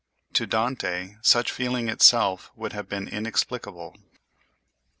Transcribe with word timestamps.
To 0.33 0.47
Dante 0.47 1.17
such 1.21 1.51
feeling 1.51 1.87
itself 1.87 2.49
would 2.55 2.73
have 2.73 2.89
been 2.89 3.07
inexplicable. 3.07 3.95